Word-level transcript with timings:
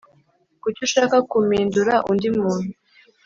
Kuki 0.61 0.79
ushaka 0.87 1.17
kumindura 1.29 1.93
undi 2.11 2.27
muntu 2.37 2.69